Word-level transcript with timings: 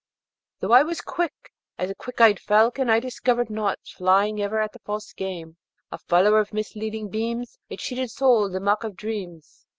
Though 0.61 0.71
I 0.71 0.81
was 0.81 0.99
quick 0.99 1.51
as 1.77 1.89
the 1.89 1.93
quick 1.93 2.19
eyed 2.21 2.39
falcon, 2.39 2.89
I 2.89 2.99
discovered 2.99 3.51
nought, 3.51 3.77
flying 3.85 4.41
ever 4.41 4.59
at 4.59 4.75
false 4.81 5.13
game, 5.13 5.57
A 5.91 5.99
follower 5.99 6.39
of 6.39 6.53
misleading 6.53 7.09
beams, 7.09 7.59
A 7.69 7.77
cheated 7.77 8.09
soul, 8.09 8.49
the 8.49 8.59
mock 8.59 8.83
of 8.83 8.95
dreams. 8.95 9.67